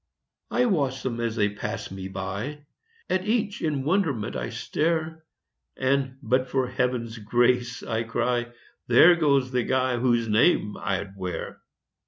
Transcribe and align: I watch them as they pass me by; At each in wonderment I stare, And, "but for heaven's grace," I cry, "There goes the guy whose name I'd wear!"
I 0.49 0.65
watch 0.65 1.03
them 1.03 1.19
as 1.21 1.35
they 1.35 1.49
pass 1.49 1.91
me 1.91 2.07
by; 2.07 2.65
At 3.07 3.23
each 3.27 3.61
in 3.61 3.83
wonderment 3.83 4.35
I 4.35 4.49
stare, 4.49 5.23
And, 5.77 6.17
"but 6.23 6.49
for 6.49 6.65
heaven's 6.69 7.19
grace," 7.19 7.83
I 7.83 8.01
cry, 8.01 8.47
"There 8.87 9.15
goes 9.15 9.51
the 9.51 9.61
guy 9.61 9.97
whose 9.99 10.27
name 10.27 10.75
I'd 10.75 11.15
wear!" 11.15 11.61